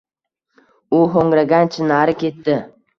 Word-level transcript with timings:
U 1.01 1.03
hoʻngragancha 1.19 1.87
nari 1.95 2.21
ketdi. 2.27 2.63